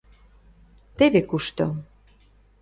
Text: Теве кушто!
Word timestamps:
Теве 0.97 1.21
кушто! 1.29 1.65